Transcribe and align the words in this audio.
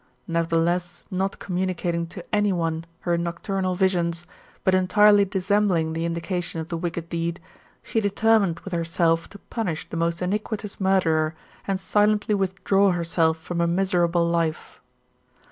Nevertheless, 0.27 1.03
not 1.11 1.37
communicating 1.37 2.07
to 2.07 2.25
any 2.33 2.51
one 2.51 2.85
her 3.01 3.19
nocturnal 3.19 3.75
visions, 3.75 4.25
but 4.63 4.73
entirely 4.73 5.25
dissembling 5.25 5.93
the 5.93 6.05
indication 6.05 6.59
of 6.59 6.69
the 6.69 6.75
wicked 6.77 7.07
deed, 7.09 7.39
she 7.83 7.99
determined 7.99 8.61
with 8.61 8.73
herself 8.73 9.29
to 9.29 9.37
punish 9.37 9.87
the 9.87 9.97
most 9.97 10.19
iniquitous 10.19 10.79
murderer, 10.81 11.35
and 11.67 11.79
silently 11.79 12.33
withdraw 12.33 12.89
herself 12.89 13.37
from 13.37 13.61
a 13.61 13.67
miserable 13.67 14.25
life. 14.25 14.81